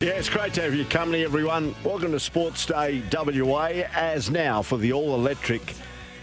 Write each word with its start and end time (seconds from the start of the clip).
Yeah, 0.00 0.10
it's 0.10 0.28
great 0.28 0.54
to 0.54 0.62
have 0.62 0.76
your 0.76 0.84
company, 0.84 1.24
everyone. 1.24 1.74
Welcome 1.82 2.12
to 2.12 2.20
Sports 2.20 2.64
Day 2.66 3.02
WA. 3.12 3.82
As 3.92 4.30
now 4.30 4.62
for 4.62 4.78
the 4.78 4.92
all 4.92 5.16
electric 5.16 5.74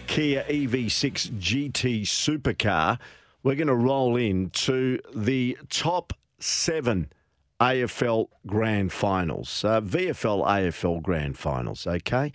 Kia 0.08 0.46
EV6 0.48 1.32
GT 1.42 2.04
supercar, 2.04 2.98
we're 3.44 3.56
going 3.56 3.68
to 3.68 3.76
roll 3.76 4.16
in 4.16 4.50
to 4.52 4.98
the 5.14 5.58
top 5.70 6.14
seven 6.40 7.12
AFL 7.60 8.30
Grand 8.48 8.94
Finals, 8.94 9.66
uh, 9.66 9.82
VFL 9.82 10.48
AFL 10.48 11.02
Grand 11.02 11.38
Finals, 11.38 11.86
okay? 11.86 12.32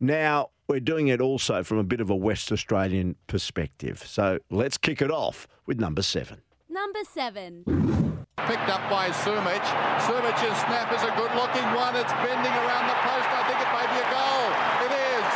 Now, 0.00 0.50
we're 0.66 0.80
doing 0.80 1.06
it 1.06 1.20
also 1.20 1.62
from 1.62 1.78
a 1.78 1.84
bit 1.84 2.00
of 2.00 2.10
a 2.10 2.16
West 2.16 2.50
Australian 2.50 3.14
perspective. 3.28 4.02
So 4.04 4.40
let's 4.50 4.76
kick 4.76 5.00
it 5.00 5.12
off 5.12 5.46
with 5.66 5.78
number 5.78 6.02
seven. 6.02 6.42
Number 6.68 7.04
seven. 7.08 8.09
Picked 8.48 8.68
up 8.72 8.80
by 8.88 9.10
Sumich. 9.10 9.68
Sumich's 10.02 10.56
snap 10.64 10.90
is 10.96 11.02
a 11.04 11.12
good 11.14 11.30
looking 11.36 11.66
one. 11.76 11.94
It's 11.94 12.12
bending 12.24 12.54
around 12.64 12.88
the 12.88 12.98
post. 13.04 13.28
I 13.30 13.44
think 13.46 13.60
it 13.60 13.70
may 13.70 13.86
be 13.92 13.98
a 14.00 14.08
goal. 14.10 14.48
It 14.86 14.92
is. 14.96 15.26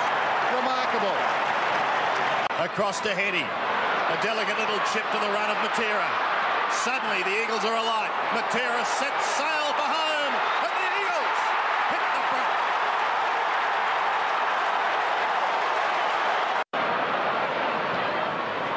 Remarkable. 0.57 1.19
Across 2.65 3.01
to 3.03 3.15
Heady. 3.15 3.45
A 3.45 4.17
delicate 4.23 4.59
little 4.59 4.81
chip 4.91 5.05
to 5.13 5.19
the 5.21 5.31
run 5.31 5.51
of 5.51 5.57
Matera. 5.63 6.09
Suddenly 6.83 7.23
the 7.23 7.45
Eagles 7.45 7.65
are 7.65 7.77
alight. 7.77 8.11
Matera 8.33 8.85
sets 8.85 9.27
sail 9.37 9.69
for 9.79 9.87
home. 9.87 10.35
And 10.65 10.73
the 10.75 10.89
Eagles 10.99 11.39
hit 11.93 12.03
the 12.19 12.23
front. 12.35 12.53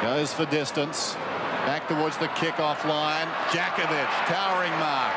Goes 0.02 0.32
for 0.32 0.46
distance. 0.46 1.16
Back 1.68 1.84
towards 1.84 2.16
the 2.16 2.32
kick-off 2.32 2.80
line. 2.88 3.28
Jakovich, 3.52 4.14
towering 4.24 4.72
mark. 4.80 5.12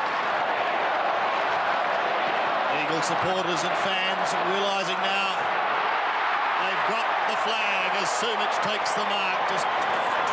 Eagle 2.76 3.00
supporters 3.00 3.64
and 3.64 3.72
fans 3.80 4.28
realising 4.52 5.00
now 5.00 5.32
they've 6.60 6.84
got 6.92 7.08
the 7.32 7.40
flag 7.48 7.88
as 8.04 8.08
Sumich 8.20 8.52
takes 8.68 8.92
the 8.92 9.00
mark 9.08 9.40
just 9.48 9.64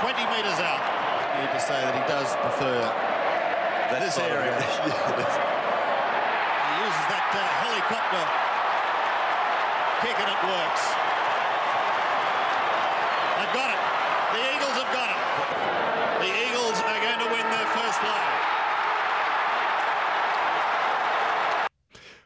20 0.04 0.20
metres 0.36 0.60
out. 0.60 0.84
Need 1.40 1.56
to 1.56 1.64
say 1.64 1.80
that 1.88 1.96
he 1.96 2.04
does 2.12 2.36
prefer 2.44 2.84
that 2.84 4.04
this 4.04 4.20
area. 4.20 4.60
he 4.60 4.92
uses 6.84 7.06
that 7.16 7.32
uh, 7.32 7.40
helicopter 7.64 8.24
kick 10.04 10.20
and 10.20 10.28
it 10.28 10.42
works. 10.44 10.84
They've 13.40 13.56
got 13.56 13.72
it. 13.72 14.09
The 14.34 14.42
Eagles 14.56 14.76
have 14.78 14.92
got 14.94 15.10
it. 15.10 15.20
The 16.22 16.32
Eagles 16.48 16.78
are 16.82 17.00
going 17.02 17.20
to 17.20 17.30
win 17.34 17.50
their 17.50 17.68
first 17.74 18.00
flag. 18.00 18.40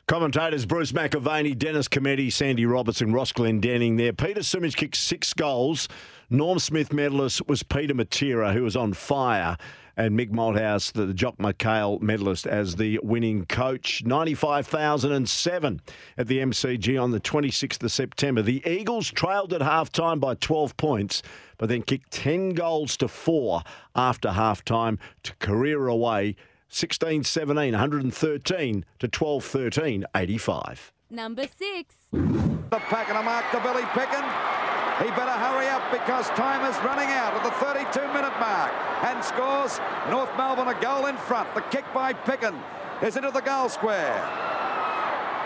Commentators 0.07 0.65
Bruce 0.65 0.91
McAvaney, 0.91 1.57
Dennis 1.57 1.87
Cometti, 1.87 2.31
Sandy 2.31 2.65
Robertson, 2.65 3.13
Ross 3.13 3.31
Glendinning 3.31 3.97
there. 3.97 4.11
Peter 4.11 4.41
Sumich 4.41 4.75
kicked 4.75 4.97
six 4.97 5.33
goals. 5.33 5.87
Norm 6.29 6.59
Smith 6.59 6.91
medalist 6.91 7.47
was 7.47 7.63
Peter 7.63 7.93
Matera, 7.93 8.53
who 8.53 8.63
was 8.63 8.75
on 8.75 8.93
fire. 8.93 9.57
And 9.95 10.17
Mick 10.17 10.31
Malthouse, 10.31 10.91
the 10.91 11.13
Jock 11.13 11.37
McHale 11.37 12.01
medalist, 12.01 12.47
as 12.47 12.77
the 12.77 12.99
winning 13.03 13.45
coach. 13.45 14.03
95,007 14.03 15.81
at 16.17 16.27
the 16.27 16.39
MCG 16.39 17.01
on 17.01 17.11
the 17.11 17.19
26th 17.19 17.83
of 17.83 17.91
September. 17.91 18.41
The 18.41 18.63
Eagles 18.67 19.11
trailed 19.11 19.53
at 19.53 19.61
halftime 19.61 20.19
by 20.19 20.33
12 20.35 20.75
points, 20.77 21.21
but 21.57 21.69
then 21.69 21.83
kicked 21.83 22.11
10 22.11 22.49
goals 22.49 22.97
to 22.97 23.07
four 23.07 23.61
after 23.95 24.29
halftime 24.29 24.97
to 25.23 25.35
career 25.35 25.87
away 25.87 26.35
16 26.69 27.23
17, 27.23 27.73
113 27.73 28.85
to 28.97 29.07
12 29.07 29.45
13, 29.45 30.05
85. 30.15 30.91
Number 31.11 31.43
six. 31.43 31.95
The 32.11 32.79
pack 32.79 33.09
and 33.09 33.19
a 33.19 33.21
mark 33.21 33.45
to 33.51 33.59
Billy 33.59 33.83
Picken. 33.83 34.62
He 35.03 35.11
better 35.11 35.35
hurry 35.35 35.67
up 35.67 35.83
because 35.91 36.29
time 36.39 36.63
is 36.63 36.79
running 36.79 37.11
out 37.11 37.35
at 37.35 37.43
the 37.43 37.51
32 37.59 38.07
minute 38.15 38.31
mark 38.39 38.71
and 39.03 39.19
scores 39.19 39.83
North 40.09 40.31
Melbourne 40.39 40.71
a 40.71 40.79
goal 40.79 41.07
in 41.07 41.17
front. 41.17 41.53
The 41.53 41.61
kick 41.67 41.83
by 41.93 42.13
Picken 42.13 42.55
is 43.03 43.17
into 43.17 43.31
the 43.31 43.43
goal 43.43 43.67
square. 43.67 44.15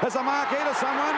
There's 0.01 0.13
a 0.13 0.21
mark 0.21 0.53
here 0.53 0.61
to 0.61 0.75
someone. 0.77 1.17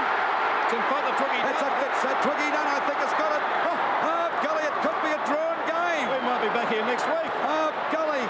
It's 0.63 0.71
in 0.71 0.79
front 0.87 1.03
of 1.03 1.11
the 1.11 1.17
Twiggy. 1.19 1.39
It's 1.51 1.59
a, 1.59 1.69
it's 1.83 2.03
a 2.07 2.13
Twiggy 2.23 2.47
Dunne, 2.55 2.71
I 2.71 2.79
think 2.87 2.97
it's 3.03 3.17
got 3.19 3.35
it. 3.35 3.43
Oh, 3.43 3.75
oh, 4.07 4.27
golly, 4.39 4.63
it 4.63 4.75
could 4.87 4.99
be 5.03 5.11
a 5.11 5.21
drawn 5.27 5.59
game. 5.67 6.07
We 6.07 6.19
might 6.23 6.39
be 6.39 6.51
back 6.55 6.71
here 6.71 6.85
next 6.87 7.03
week. 7.11 7.33
Oh, 7.43 7.75
golly. 7.91 8.23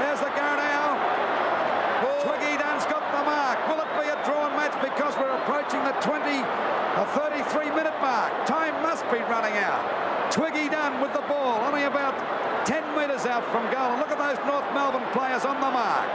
There's 0.00 0.24
the 0.24 0.32
go 0.32 0.48
now. 0.56 0.96
Twiggy 2.24 2.56
Dunne's 2.56 2.88
got 2.88 3.04
the 3.12 3.20
mark. 3.20 3.60
Will 3.68 3.84
it 3.84 3.90
be 4.00 4.08
a 4.08 4.16
drawn 4.24 4.56
match 4.56 4.72
because 4.80 5.12
we're 5.20 5.36
approaching 5.44 5.84
the 5.84 5.92
20, 6.00 6.40
the 6.40 7.04
33 7.12 7.68
minute 7.76 8.00
mark? 8.00 8.32
Time 8.48 8.72
must 8.80 9.04
be 9.12 9.20
running 9.28 9.60
out. 9.60 10.32
Twiggy 10.32 10.72
Dunne 10.72 11.02
with 11.03 11.03
the 11.14 11.22
ball, 11.30 11.62
only 11.64 11.84
about 11.84 12.12
10 12.66 12.82
metres 12.98 13.24
out 13.24 13.46
from 13.54 13.62
goal. 13.70 13.94
And 13.94 14.00
look 14.02 14.10
at 14.10 14.18
those 14.18 14.38
North 14.44 14.66
Melbourne 14.74 15.06
players 15.14 15.44
on 15.46 15.56
the 15.62 15.70
mark. 15.70 16.08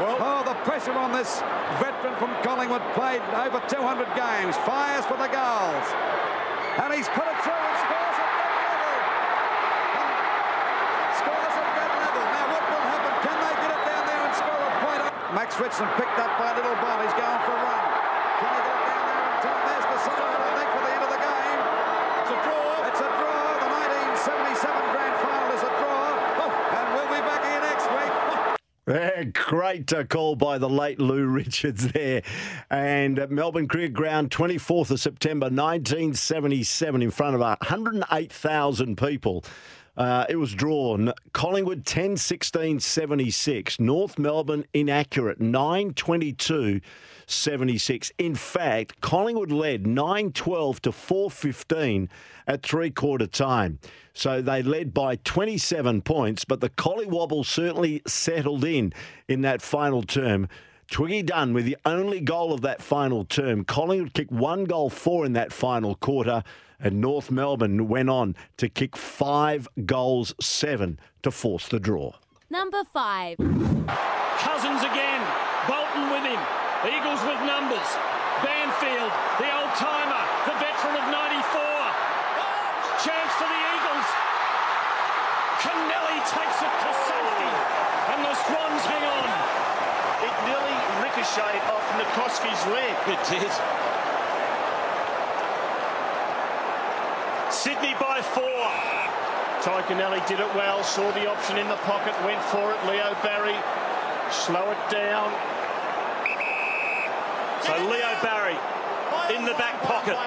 Well, 0.00 0.16
Oh, 0.18 0.40
the 0.42 0.56
pressure 0.64 0.96
on 0.96 1.12
this 1.12 1.44
veteran 1.76 2.16
from 2.16 2.32
Collingwood 2.42 2.82
played 2.96 3.20
over 3.36 3.60
200 3.68 4.08
games. 4.16 4.56
Fires 4.64 5.04
for 5.04 5.20
the 5.20 5.28
goals. 5.28 5.86
And 6.80 6.88
he's 6.96 7.06
put 7.12 7.28
it 7.28 7.38
through 7.44 7.52
and 7.52 7.76
scores 7.84 8.16
at 8.16 8.32
that 8.32 8.56
level. 8.56 8.96
And 10.00 10.08
scores 11.20 11.54
at 11.60 11.68
that 11.76 11.92
level. 12.00 12.24
Now, 12.24 12.46
what 12.56 12.64
will 12.72 12.84
happen? 12.88 13.12
Can 13.20 13.36
they 13.36 13.54
get 13.60 13.70
it 13.76 13.82
down 13.84 14.02
there 14.08 14.22
and 14.24 14.32
score 14.32 14.62
a 14.64 14.72
point? 14.80 15.02
Max 15.36 15.50
Richardson 15.60 15.88
picked 16.00 16.16
up 16.16 16.32
by 16.40 16.56
Little 16.56 16.72
Ball. 16.80 16.96
He's 17.04 17.12
going 17.20 17.40
for 17.44 17.52
a 17.52 17.60
run. 17.60 17.84
Can 18.40 18.48
they 18.48 18.62
get 18.64 18.72
it 18.80 18.86
down 18.88 19.02
there 19.04 19.20
in 19.28 19.36
time? 19.44 19.62
There's 19.68 19.86
the 19.92 19.98
sign, 20.08 20.38
I 20.40 20.50
think, 20.56 20.68
for 20.72 20.80
the 20.88 20.92
end 20.96 21.04
of 21.04 21.10
the 21.12 21.20
game. 21.20 21.60
it's 22.24 22.32
a 22.32 22.38
draw. 22.48 22.88
It's 22.88 23.02
a 23.04 23.10
draw. 23.20 23.41
The 24.24 24.30
1977 24.30 24.92
grand 24.92 25.16
final 25.18 25.50
is 25.56 25.62
a 25.62 25.72
draw. 25.82 26.14
Oh, 26.38 26.50
and 26.78 26.94
we'll 26.94 27.10
be 27.10 27.20
back 27.26 27.42
here 27.44 27.60
next 27.60 27.86
week. 27.90 28.14
Yeah, 28.86 29.24
great 29.48 29.92
uh, 29.92 30.04
call 30.04 30.36
by 30.36 30.58
the 30.58 30.68
late 30.68 31.00
Lou 31.00 31.26
Richards 31.26 31.88
there. 31.88 32.22
And 32.70 33.28
Melbourne 33.30 33.66
Cricket 33.66 33.94
Ground, 33.94 34.30
24th 34.30 34.92
of 34.92 35.00
September 35.00 35.46
1977, 35.46 37.02
in 37.02 37.10
front 37.10 37.34
of 37.34 37.40
108,000 37.40 38.96
people. 38.96 39.44
Uh, 39.96 40.24
it 40.28 40.36
was 40.36 40.54
drawn 40.54 41.12
Collingwood 41.34 41.84
10 41.84 42.16
16 42.16 42.80
76, 42.80 43.78
North 43.78 44.18
Melbourne 44.18 44.64
inaccurate 44.72 45.40
9 45.40 45.92
22 45.92 46.80
76. 47.26 48.12
In 48.18 48.34
fact, 48.34 49.00
Collingwood 49.02 49.52
led 49.52 49.86
9 49.86 50.32
12 50.32 50.82
to 50.82 50.92
4 50.92 51.30
15 51.30 52.08
at 52.46 52.62
three 52.62 52.90
quarter 52.90 53.26
time. 53.26 53.78
So 54.14 54.42
they 54.42 54.62
led 54.62 54.92
by 54.92 55.16
27 55.16 56.02
points, 56.02 56.44
but 56.44 56.60
the 56.60 56.70
Collywobble 56.70 57.44
certainly 57.44 58.02
settled 58.06 58.64
in 58.64 58.92
in 59.28 59.42
that 59.42 59.62
final 59.62 60.02
term. 60.02 60.48
Twiggy 60.90 61.22
Dunne 61.22 61.54
with 61.54 61.64
the 61.64 61.78
only 61.86 62.20
goal 62.20 62.52
of 62.52 62.60
that 62.62 62.82
final 62.82 63.24
term. 63.24 63.64
Collingwood 63.64 64.12
kicked 64.12 64.32
one 64.32 64.64
goal 64.64 64.90
four 64.90 65.24
in 65.24 65.32
that 65.32 65.52
final 65.52 65.94
quarter, 65.94 66.42
and 66.82 67.00
North 67.00 67.30
Melbourne 67.30 67.88
went 67.88 68.10
on 68.10 68.34
to 68.58 68.68
kick 68.68 68.96
five 68.96 69.68
goals 69.86 70.34
seven 70.40 70.98
to 71.22 71.30
force 71.30 71.68
the 71.68 71.78
draw. 71.78 72.12
Number 72.50 72.82
five. 72.92 73.38
Cousins 73.38 74.82
again. 74.82 75.22
Bolton 75.70 76.10
with 76.10 76.26
him. 76.26 76.42
Eagles 76.84 77.22
with 77.22 77.38
numbers. 77.46 77.88
Banfield, 78.42 79.12
the 79.38 79.46
old 79.54 79.70
timer, 79.78 80.22
the 80.50 80.56
veteran 80.58 80.98
of 80.98 81.06
94. 81.06 81.62
Chance 83.06 83.32
for 83.38 83.46
the 83.46 83.62
Eagles. 83.70 84.08
Kennelly 85.62 86.18
takes 86.26 86.58
it 86.58 86.74
to 86.82 86.90
safety. 87.06 87.52
And 88.10 88.20
the 88.26 88.34
Swans 88.34 88.82
hang 88.90 89.04
on. 89.06 89.30
It 90.26 90.34
nearly 90.50 90.76
ricocheted 90.98 91.62
off 91.70 91.86
Nicoski's 91.94 92.62
leg. 92.74 92.94
It 93.06 93.22
did. 93.30 93.52
Sydney 97.52 97.94
by 98.00 98.11
four. 98.22 98.62
Tadhg 99.62 99.86
Kennelly 99.86 100.26
did 100.26 100.40
it 100.40 100.54
well, 100.54 100.82
saw 100.82 101.10
the 101.12 101.28
option 101.28 101.58
in 101.58 101.68
the 101.68 101.80
pocket, 101.86 102.14
went 102.24 102.42
for 102.50 102.72
it. 102.72 102.78
Leo 102.86 103.14
Barry, 103.22 103.56
slow 104.30 104.70
it 104.70 104.82
down. 104.90 105.30
So 107.62 107.78
Leo 107.78 108.10
Barry 108.26 108.58
in 109.30 109.46
the 109.46 109.54
back 109.54 109.78
pocket. 109.86 110.18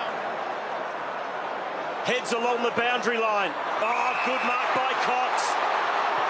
Heads 2.07 2.31
along 2.31 2.63
the 2.63 2.71
boundary 2.80 3.19
line. 3.19 3.51
Oh, 3.83 4.15
good 4.24 4.39
mark 4.47 4.71
by 4.71 4.95
Cox. 5.03 5.44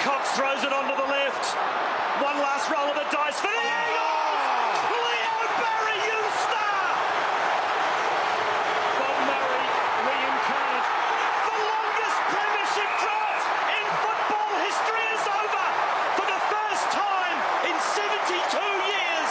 Cox 0.02 0.34
throws 0.34 0.66
it 0.66 0.74
onto 0.74 0.98
the 0.98 1.06
left. 1.06 1.46
One 2.26 2.42
last 2.42 2.74
roll 2.74 2.90
of 2.90 2.98
the 2.98 3.06
dice 3.14 3.38
for 3.38 3.54
the 3.54 3.66
Eagles. 3.70 4.82
Leo 4.98 5.38
Barry, 5.62 5.98
you 6.10 6.20
star. 6.42 6.90
Bob 8.98 9.18
Murray 9.30 9.68
reincarnate. 10.10 10.90
The 11.46 11.58
longest 11.70 12.18
premiership 12.34 12.92
drought 12.98 13.42
in 13.78 13.86
football 14.02 14.52
history 14.58 15.06
is 15.14 15.24
over. 15.38 15.66
For 16.18 16.26
the 16.34 16.42
first 16.50 16.86
time 16.98 17.38
in 17.70 17.76
72 17.78 18.34
years, 18.90 19.30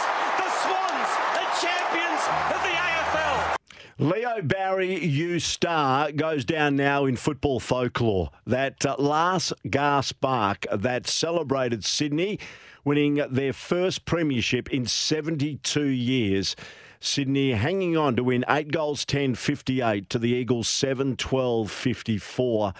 champions 1.61 2.21
of 2.51 2.59
the 2.63 2.75
AFL. 2.75 3.55
Leo 3.99 4.34
Barry, 4.45 5.03
you 5.03 5.39
star, 5.39 6.11
goes 6.11 6.45
down 6.45 6.75
now 6.75 7.05
in 7.05 7.15
football 7.15 7.59
folklore. 7.59 8.29
That 8.45 8.85
uh, 8.85 8.95
last 8.99 9.53
gasp 9.67 10.21
bark 10.21 10.67
that 10.71 11.07
celebrated 11.07 11.83
Sydney 11.83 12.37
winning 12.83 13.15
their 13.31 13.53
first 13.53 14.05
premiership 14.05 14.71
in 14.71 14.85
72 14.85 15.85
years. 15.85 16.55
Sydney 16.99 17.53
hanging 17.53 17.97
on 17.97 18.15
to 18.17 18.23
win 18.23 18.45
8 18.47 18.71
goals 18.71 19.03
10 19.03 19.33
58 19.33 20.11
to 20.11 20.19
the 20.19 20.29
Eagles 20.29 20.67
7 20.67 21.17
12 21.17 21.71
54 21.71 22.73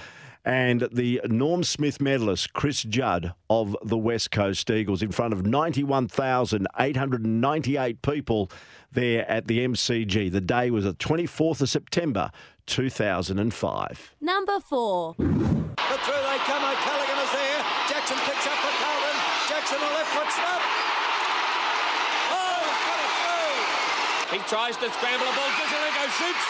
and 0.46 0.88
the 0.92 1.20
Norm 1.26 1.64
Smith 1.64 2.00
medalist, 2.00 2.54
Chris 2.54 2.84
Judd 2.84 3.34
of 3.50 3.76
the 3.84 3.98
West 3.98 4.30
Coast 4.32 4.70
Eagles, 4.70 5.02
in 5.02 5.12
front 5.12 5.34
of 5.34 5.44
91,898 5.46 8.02
people 8.02 8.50
there 8.92 9.30
at 9.30 9.48
the 9.48 9.60
MCG. 9.66 10.32
The 10.32 10.42
day 10.42 10.70
was 10.72 10.84
the 10.86 10.94
24th 10.94 11.62
of 11.62 11.70
September, 11.70 12.32
2005. 12.68 14.16
Number 14.22 14.60
four. 14.60 15.16
But 15.18 15.26
through 16.02 16.14
they 16.14 16.38
come. 16.46 16.64
O'Callaghan 16.64 17.18
is 17.26 17.32
there. 17.34 17.64
Jackson 17.90 18.18
picks 18.26 18.46
up 18.48 18.54
for 18.58 18.72
Carlton. 18.82 19.16
Jackson 19.50 19.78
a 19.78 19.90
left 19.94 20.12
foot 20.14 20.32
snap. 20.34 20.62
Oh, 22.34 22.62
he's 22.66 22.82
got 22.86 23.00
it 23.02 23.12
through. 23.22 23.58
He 24.38 24.42
tries 24.50 24.78
to 24.78 24.90
scramble 24.94 25.28
a 25.28 25.34
ball. 25.36 25.50
Jesaulenko 25.58 26.06
shoots. 26.18 26.46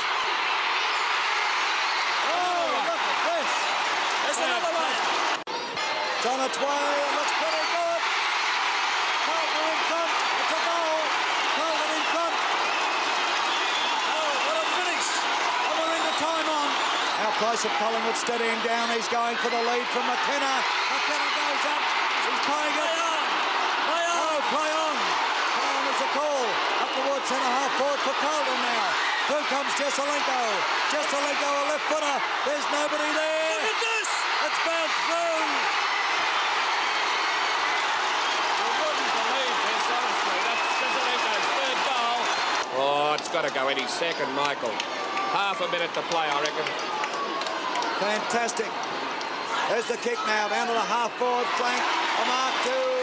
Oh, 2.32 2.64
look 2.86 2.96
at 2.96 3.20
this. 3.28 3.52
There's 4.24 4.40
another 4.40 4.72
one. 4.72 4.96
It's 6.26 6.34
on 6.34 6.42
its 6.42 6.58
way. 6.58 6.66
It 6.66 7.14
looks 7.22 7.38
pretty 7.38 7.66
good. 7.70 8.02
Carlton 9.30 9.62
in 9.62 9.78
front. 9.86 10.10
It's 10.10 10.54
a 10.58 10.62
goal. 10.66 10.98
Carlton 11.54 11.92
in 12.02 12.06
front. 12.10 12.34
Oh, 14.10 14.34
what 14.50 14.58
a 14.58 14.66
finish. 14.74 15.06
And 15.06 15.74
we're 15.78 15.94
into 16.02 16.14
time 16.18 16.48
on. 16.50 16.68
Now 17.22 17.30
close 17.38 17.62
of 17.62 17.70
Collingwood 17.78 18.18
steadying 18.18 18.58
down. 18.66 18.90
He's 18.98 19.06
going 19.14 19.38
for 19.38 19.54
the 19.54 19.62
lead 19.70 19.86
from 19.94 20.02
McKenna. 20.10 20.50
McKenna 20.98 21.30
goes 21.30 21.62
up. 21.70 21.84
He's 21.86 22.42
playing 22.50 22.74
it. 22.74 22.90
Oh, 23.86 24.42
play 24.50 24.70
on. 24.74 24.98
Play 24.98 25.70
on 25.78 25.84
is 25.94 26.02
a 26.02 26.10
call. 26.10 26.42
Up 26.82 26.90
towards 26.90 27.26
centre 27.30 27.54
half 27.54 27.70
forward 27.78 28.02
for 28.02 28.18
Carlton 28.18 28.60
now. 28.66 28.90
Through 29.30 29.46
comes 29.54 29.70
Jesaulenko. 29.78 30.42
Jesaulenko, 30.90 31.50
a 31.54 31.64
left 31.70 31.86
footer. 31.86 32.18
There's 32.50 32.66
nobody 32.74 33.14
there. 33.14 33.62
Look 33.62 33.78
at 33.78 33.78
this. 33.78 34.10
It's 34.42 34.62
bounced 34.66 35.02
through. 35.06 35.86
You 38.56 38.72
wouldn't 38.82 39.12
believe 39.14 39.58
this, 39.66 39.86
honestly. 39.94 40.38
That's 40.46 40.66
Jesaulenko's 40.80 41.48
third 41.56 41.80
goal. 41.86 42.20
Oh, 42.78 43.06
it's 43.26 43.34
got 43.34 43.44
to 43.44 43.52
go 43.56 43.70
any 43.70 43.88
second, 43.88 44.32
Michael. 44.36 44.70
Half 45.34 45.60
a 45.62 45.72
minute 45.72 45.92
to 45.96 46.02
play, 46.14 46.30
I 46.30 46.42
reckon. 46.46 46.62
Fantastic. 47.98 48.70
There's 49.68 49.88
the 49.88 49.98
kick 49.98 50.20
now, 50.28 50.48
down 50.48 50.68
to 50.68 50.74
the 50.74 50.80
half 50.80 51.12
forward 51.18 51.50
flank. 51.58 51.82
A 52.22 52.26
mark 52.30 52.54
to 52.70 52.95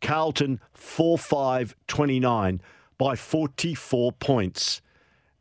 Carlton 0.00 0.60
4 0.72 1.18
5 1.18 1.76
29 1.86 2.62
by 2.96 3.16
44 3.16 4.12
points 4.12 4.80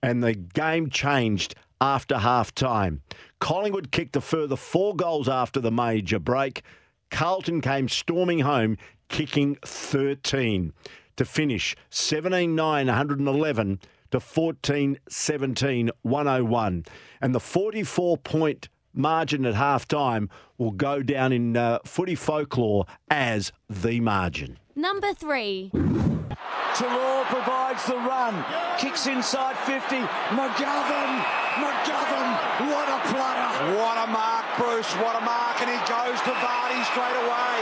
and 0.01 0.23
the 0.23 0.33
game 0.33 0.89
changed 0.89 1.55
after 1.81 2.17
half 2.17 2.53
time. 2.53 3.01
Collingwood 3.39 3.91
kicked 3.91 4.15
a 4.15 4.21
further 4.21 4.55
four 4.55 4.95
goals 4.95 5.29
after 5.29 5.59
the 5.59 5.71
major 5.71 6.19
break. 6.19 6.63
Carlton 7.09 7.61
came 7.61 7.89
storming 7.89 8.39
home, 8.39 8.77
kicking 9.07 9.57
13 9.65 10.73
to 11.15 11.25
finish 11.25 11.75
17 11.89 12.55
9 12.55 12.87
111 12.87 13.79
to 14.11 14.19
14 14.19 14.99
17 15.07 15.91
101. 16.01 16.85
And 17.21 17.35
the 17.35 17.39
44 17.39 18.17
point 18.17 18.69
margin 18.93 19.45
at 19.45 19.55
half 19.55 19.87
time 19.87 20.29
will 20.57 20.71
go 20.71 21.01
down 21.01 21.31
in 21.31 21.55
uh, 21.55 21.79
footy 21.85 22.15
folklore 22.15 22.85
as 23.09 23.51
the 23.69 23.99
margin. 23.99 24.57
Number 24.75 25.13
three. 25.13 25.71
Talor 25.73 27.25
provides 27.25 27.85
the 27.85 27.95
run, 27.95 28.45
kicks 28.77 29.07
inside 29.07 29.57
50. 29.65 29.97
McGovern, 29.97 31.19
McGovern, 31.59 32.38
what 32.67 32.87
a 32.91 32.99
player! 33.07 33.49
What 33.79 33.95
a 34.03 34.07
mark, 34.11 34.45
Bruce. 34.57 34.91
What 34.99 35.15
a 35.15 35.23
mark. 35.23 35.61
And 35.63 35.69
he 35.71 35.79
goes 35.87 36.19
to 36.27 36.33
Vardy 36.43 36.81
straight 36.91 37.17
away. 37.23 37.55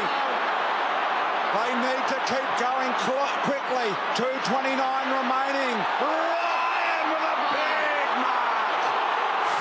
They 1.54 1.72
need 1.80 2.04
to 2.12 2.20
keep 2.26 2.50
going 2.58 2.92
qu- 3.06 3.34
quickly. 3.46 3.90
2.29 4.18 4.78
remaining. 4.78 5.76
Ryan 6.02 7.04
with 7.14 7.24
a 7.24 7.38
big 7.56 8.08
mark. 8.20 8.82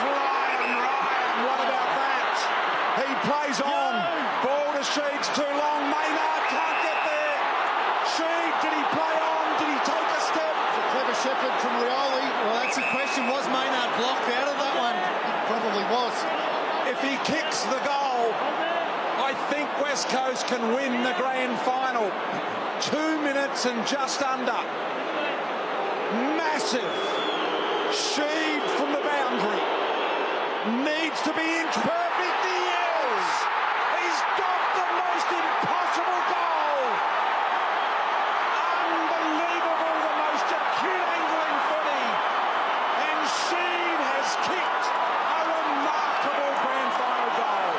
Flying 0.01 0.73
Ryan. 0.77 1.37
What 1.47 1.61
about 1.69 1.91
that? 2.01 2.37
He 3.01 3.09
plays 3.29 3.59
on. 3.61 3.93
Ball 4.41 4.69
to 4.77 4.83
Sheeds 4.83 5.29
too 5.37 5.47
long. 5.47 5.81
Maynard 5.93 6.45
can't 6.53 6.79
get 6.85 6.99
there. 7.07 7.39
Sheed, 8.19 8.53
did 8.65 8.73
he 8.73 8.85
play 8.93 9.15
on? 9.21 9.45
Did 9.61 9.69
he 9.73 9.79
take 9.85 10.11
a 10.17 10.21
step? 10.27 10.55
Clever 10.91 11.17
shepherd 11.23 11.55
from 11.63 11.75
Rioli. 11.81 12.25
Well, 12.25 12.57
that's 12.61 12.77
the 12.77 12.89
question. 12.91 13.29
Was 13.31 13.47
Maynard 13.53 13.93
blocked 14.01 14.29
out 14.33 14.49
of 14.49 14.57
that 14.59 14.75
one? 14.75 14.97
Probably 15.47 15.87
was. 15.95 16.15
If 16.91 16.99
he 16.99 17.15
kicks 17.23 17.63
the 17.71 17.79
goal, 17.87 18.35
I 19.23 19.33
think 19.51 19.71
Coast 20.09 20.47
can 20.47 20.73
win 20.73 21.03
the 21.03 21.15
grand 21.19 21.59
final. 21.67 22.13
Two 22.81 23.19
minutes 23.23 23.67
and 23.67 23.85
just 23.87 24.23
under. 24.23 24.63
Massive. 26.39 26.95
Sheed 27.91 28.63
from 28.79 28.93
the 28.93 29.03
boundary. 29.03 29.63
Needs 30.87 31.19
to 31.27 31.33
be 31.35 31.43
inch 31.43 31.75
perfect. 31.75 32.39
He 32.47 32.61
is. 32.71 33.27
He's 33.99 34.21
got 34.39 34.63
the 34.79 34.87
most 34.95 35.27
impossible 35.27 36.23
goal. 36.31 36.87
Unbelievable. 38.87 39.97
The 40.07 40.15
most 40.23 40.47
acute 40.55 41.07
angle 41.19 41.43
in 41.51 41.59
footy. 41.67 42.07
And 43.11 43.19
Sheed 43.27 43.99
has 44.07 44.29
kicked 44.47 44.87
a 44.87 45.41
remarkable 45.51 46.53
grand 46.63 46.93
final 46.95 47.31
goal. 47.43 47.75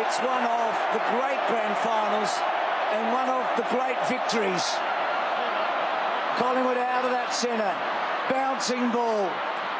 It's 0.00 0.18
one 0.22 0.44
of 0.46 0.72
the 0.94 1.02
great 1.10 1.42
grand 1.50 1.76
finals 1.78 2.30
and 2.94 3.12
one 3.12 3.28
of 3.30 3.42
the 3.56 3.66
great 3.74 3.98
victories. 4.06 4.62
Collingwood 6.38 6.78
out 6.78 7.04
of 7.04 7.10
that 7.10 7.33
centre, 7.44 7.76
bouncing 8.30 8.90
ball. 8.90 9.30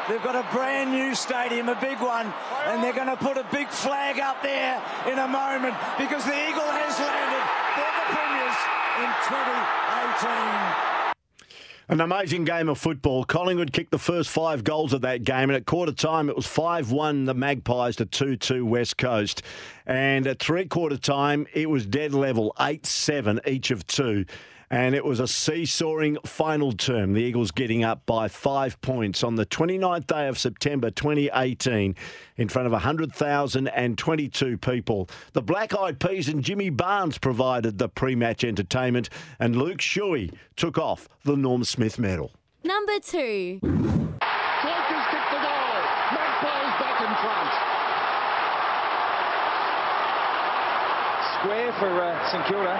They've 0.07 0.21
got 0.21 0.35
a 0.35 0.45
brand 0.53 0.91
new 0.91 1.15
stadium, 1.15 1.67
a 1.67 1.73
big 1.81 1.99
one, 1.99 2.31
and 2.67 2.83
they're 2.83 2.93
going 2.93 3.07
to 3.07 3.17
put 3.17 3.37
a 3.37 3.45
big 3.51 3.69
flag 3.69 4.19
up 4.19 4.43
there 4.43 4.79
in 5.11 5.17
a 5.17 5.27
moment 5.27 5.73
because 5.97 6.23
the 6.25 6.37
Eagle 6.47 6.61
has 6.61 6.99
landed. 6.99 7.45
They're 7.73 7.97
the 7.97 8.05
premiers 8.13 8.59
in 9.01 9.09
2018. 9.25 10.85
An 11.87 12.01
amazing 12.01 12.45
game 12.45 12.69
of 12.69 12.77
football. 12.77 13.23
Collingwood 13.23 13.73
kicked 13.73 13.91
the 13.91 13.97
first 13.97 14.29
five 14.29 14.63
goals 14.63 14.93
of 14.93 15.01
that 15.01 15.23
game, 15.23 15.49
and 15.49 15.53
at 15.53 15.65
quarter 15.65 15.91
time 15.91 16.29
it 16.29 16.35
was 16.35 16.45
5 16.45 16.91
1 16.91 17.25
the 17.25 17.33
Magpies 17.33 17.95
to 17.95 18.05
2 18.05 18.37
2 18.37 18.63
West 18.63 18.97
Coast. 18.97 19.41
And 19.87 20.27
at 20.27 20.37
three 20.37 20.65
quarter 20.65 20.97
time 20.97 21.47
it 21.53 21.67
was 21.67 21.87
dead 21.87 22.13
level, 22.13 22.53
8 22.59 22.85
7 22.85 23.39
each 23.47 23.71
of 23.71 23.87
two. 23.87 24.25
And 24.69 24.95
it 24.95 25.05
was 25.05 25.19
a 25.19 25.27
seesawing 25.27 26.17
final 26.25 26.71
term. 26.71 27.13
The 27.13 27.21
Eagles 27.21 27.51
getting 27.51 27.83
up 27.83 28.05
by 28.05 28.27
five 28.27 28.81
points 28.81 29.23
on 29.23 29.35
the 29.35 29.45
29th 29.45 30.07
day 30.07 30.27
of 30.27 30.39
September 30.39 30.89
2018 30.89 31.95
in 32.37 32.49
front 32.49 32.65
of 32.65 32.71
100,022 32.71 34.57
people. 34.57 35.09
The 35.33 35.41
Black 35.41 35.75
Eyed 35.75 35.99
Peas 35.99 36.27
and 36.29 36.43
Jimmy 36.43 36.69
Barnes 36.69 37.17
provided 37.17 37.77
the 37.77 37.89
pre 37.89 38.15
match 38.15 38.43
entertainment, 38.43 39.09
and 39.39 39.55
Luke 39.55 39.79
Shuey 39.79 40.33
took 40.55 40.77
off 40.77 41.07
the 41.23 41.37
Norm 41.37 41.63
Smith 41.63 41.99
medal. 41.99 42.31
Number 42.63 42.99
two. 42.99 43.59
Cloakers 43.61 45.05
kick 45.11 45.25
the 45.29 45.41
goal. 45.45 45.77
Magpies 46.17 46.73
back 46.81 46.97
in 47.05 47.13
front. 47.21 47.51
Square 51.37 51.73
for 51.73 52.01
uh, 52.01 52.31
St 52.31 52.45
Kilda. 52.47 52.73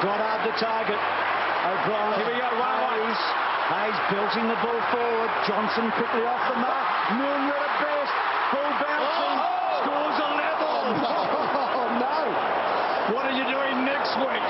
Goddard 0.00 0.46
the 0.46 0.56
target. 0.58 1.31
O'Brien. 1.62 2.18
Here 2.18 2.26
we 2.26 2.38
go. 2.42 2.50
Hayes. 2.58 3.22
Hayes 3.70 3.98
belting 4.10 4.46
the 4.50 4.58
ball 4.58 4.80
forward. 4.90 5.30
Johnson 5.46 5.86
quickly 5.94 6.26
off 6.26 6.42
the 6.50 6.58
mark. 6.58 6.86
Milne 7.14 7.54
at 7.54 7.74
best. 7.78 8.14
Ball 8.50 8.72
bouncing. 8.82 9.38
Oh, 9.38 9.46
oh. 9.46 9.78
Scores 9.82 10.18
a 10.18 10.30
level. 10.34 10.74
Oh, 11.82 11.88
no. 11.98 12.18
What 13.14 13.26
are 13.26 13.34
you 13.34 13.46
doing 13.46 13.84
next 13.84 14.14
week? 14.18 14.46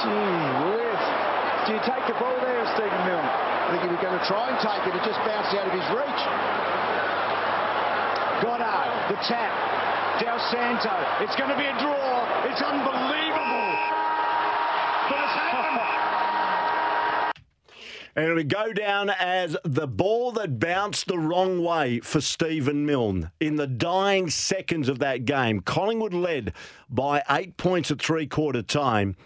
Gee 0.00 0.36
whiz. 0.64 1.02
Do 1.64 1.72
you 1.72 1.82
take 1.84 2.04
the 2.08 2.16
ball 2.20 2.36
there, 2.44 2.64
Stephen 2.76 3.02
Milne? 3.08 3.24
I 3.24 3.68
think 3.72 3.88
he 3.88 3.90
was 3.96 4.02
going 4.04 4.18
to 4.18 4.26
try 4.28 4.52
and 4.52 4.58
take 4.60 4.82
it. 4.84 4.92
It 4.92 5.04
just 5.08 5.20
bounced 5.24 5.56
out 5.56 5.68
of 5.68 5.72
his 5.72 5.86
reach. 5.88 6.22
Goddard, 8.44 8.92
the 9.08 9.18
tap. 9.24 9.54
Dal 10.20 10.38
Santo. 10.52 10.94
It's 11.24 11.36
going 11.36 11.48
to 11.50 11.56
be 11.56 11.64
a 11.64 11.76
draw. 11.80 12.44
It's 12.44 12.60
unbelievable. 12.60 13.63
And 18.16 18.26
it'll 18.26 18.44
go 18.44 18.72
down 18.72 19.10
as 19.10 19.56
the 19.64 19.88
ball 19.88 20.30
that 20.32 20.60
bounced 20.60 21.08
the 21.08 21.18
wrong 21.18 21.60
way 21.64 21.98
for 21.98 22.20
Stephen 22.20 22.86
Milne. 22.86 23.32
In 23.40 23.56
the 23.56 23.66
dying 23.66 24.30
seconds 24.30 24.88
of 24.88 25.00
that 25.00 25.24
game, 25.24 25.58
Collingwood 25.60 26.14
led 26.14 26.52
by 26.88 27.24
eight 27.28 27.56
points 27.56 27.90
at 27.90 28.00
three 28.00 28.28
quarter 28.28 28.62
time. 28.62 29.16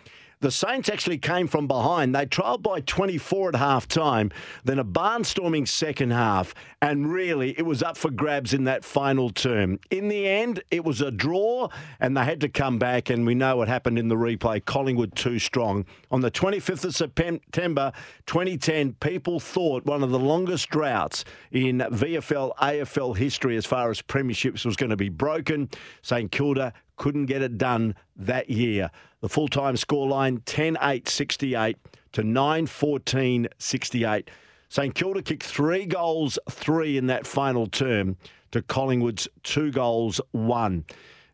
The 0.40 0.52
Saints 0.52 0.88
actually 0.88 1.18
came 1.18 1.48
from 1.48 1.66
behind. 1.66 2.14
They 2.14 2.24
trailed 2.24 2.62
by 2.62 2.80
24 2.80 3.48
at 3.50 3.54
half 3.56 3.88
time, 3.88 4.30
then 4.64 4.78
a 4.78 4.84
barnstorming 4.84 5.66
second 5.66 6.12
half, 6.12 6.54
and 6.80 7.10
really 7.12 7.58
it 7.58 7.66
was 7.66 7.82
up 7.82 7.96
for 7.96 8.10
grabs 8.10 8.54
in 8.54 8.62
that 8.64 8.84
final 8.84 9.30
term. 9.30 9.80
In 9.90 10.06
the 10.06 10.28
end, 10.28 10.62
it 10.70 10.84
was 10.84 11.00
a 11.00 11.10
draw, 11.10 11.68
and 11.98 12.16
they 12.16 12.24
had 12.24 12.40
to 12.42 12.48
come 12.48 12.78
back, 12.78 13.10
and 13.10 13.26
we 13.26 13.34
know 13.34 13.56
what 13.56 13.66
happened 13.66 13.98
in 13.98 14.06
the 14.06 14.14
replay. 14.14 14.64
Collingwood 14.64 15.16
too 15.16 15.40
strong. 15.40 15.84
On 16.12 16.20
the 16.20 16.30
25th 16.30 16.84
of 16.84 16.94
September 16.94 17.92
2010, 18.26 18.92
people 18.94 19.40
thought 19.40 19.84
one 19.86 20.04
of 20.04 20.10
the 20.10 20.20
longest 20.20 20.68
droughts 20.70 21.24
in 21.50 21.78
VFL 21.78 22.54
AFL 22.58 23.16
history 23.16 23.56
as 23.56 23.66
far 23.66 23.90
as 23.90 24.00
premierships 24.00 24.64
was 24.64 24.76
going 24.76 24.90
to 24.90 24.96
be 24.96 25.08
broken. 25.08 25.68
St 26.02 26.30
Kilda 26.30 26.72
couldn't 26.98 27.26
get 27.26 27.42
it 27.42 27.56
done 27.56 27.94
that 28.16 28.50
year. 28.50 28.90
The 29.20 29.28
full 29.28 29.48
time 29.48 29.74
scoreline 29.76 30.42
10 30.44 30.76
8 30.80 31.08
68 31.08 31.76
to 32.12 32.22
9 32.22 32.66
14 32.66 33.48
68. 33.58 34.30
St 34.68 34.94
Kilda 34.94 35.22
kicked 35.22 35.44
three 35.44 35.86
goals, 35.86 36.38
three 36.50 36.98
in 36.98 37.06
that 37.06 37.26
final 37.26 37.66
term 37.66 38.16
to 38.50 38.60
Collingwood's 38.60 39.26
two 39.42 39.70
goals, 39.70 40.20
one. 40.32 40.84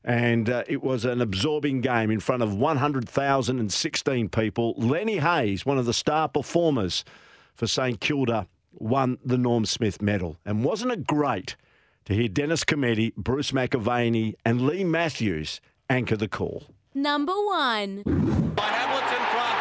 And 0.04 0.50
uh, 0.50 0.64
it 0.68 0.82
was 0.82 1.04
an 1.04 1.20
absorbing 1.20 1.80
game 1.80 2.10
in 2.10 2.20
front 2.20 2.42
of 2.42 2.54
100,016 2.54 4.28
people. 4.28 4.74
Lenny 4.76 5.18
Hayes, 5.18 5.64
one 5.64 5.78
of 5.78 5.86
the 5.86 5.94
star 5.94 6.28
performers 6.28 7.04
for 7.54 7.66
St 7.66 8.00
Kilda, 8.00 8.46
won 8.72 9.18
the 9.24 9.38
Norm 9.38 9.64
Smith 9.64 10.02
medal. 10.02 10.36
And 10.44 10.62
wasn't 10.62 10.92
it 10.92 11.06
great 11.06 11.56
to 12.06 12.14
hear 12.14 12.28
Dennis 12.28 12.64
Cometti, 12.64 13.14
Bruce 13.16 13.52
McAvaney, 13.52 14.34
and 14.44 14.66
Leigh 14.66 14.84
Matthews 14.84 15.60
anchor 15.88 16.16
the 16.16 16.28
call? 16.28 16.64
Number 16.94 17.32
one. 17.32 18.02
By 18.54 18.68
Hamlet's 18.70 19.10
in 19.10 19.24
front. 19.34 19.60